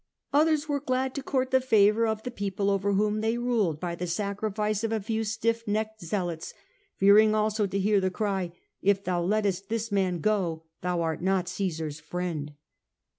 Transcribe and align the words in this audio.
Others 0.33 0.67
were 0.67 0.79
glad 0.79 1.13
to 1.13 1.21
court 1.21 1.51
the 1.51 1.61
favour 1.61 2.07
of 2.07 2.23
the 2.23 2.31
people 2.31 2.71
over 2.71 2.93
whom 2.93 3.21
they 3.21 3.37
ruled 3.37 3.79
by 3.79 3.93
the 3.93 4.07
sacrifice 4.07 4.83
of 4.83 4.91
a 4.91 4.99
few 4.99 5.23
stiff 5.23 5.61
necked 5.67 6.01
zealots, 6.01 6.55
fearing 6.97 7.35
also 7.35 7.67
to 7.67 7.77
hear 7.77 8.01
the 8.01 8.09
cry,' 8.09 8.51
If 8.81 9.03
thou 9.03 9.21
lettest 9.21 9.69
this 9.69 9.91
man 9.91 10.17
go, 10.19 10.63
thou 10.81 11.01
art 11.03 11.21
not 11.21 11.47
Caesar's 11.49 11.99
friend. 11.99 12.53